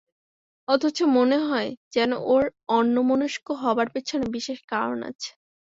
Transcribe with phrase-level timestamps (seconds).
[0.67, 2.43] অথচ মনে হয়, যেন ওঁর
[2.69, 3.87] অন্যমনস্ক হবার
[4.31, 5.29] বিশেষ কারণ আছে।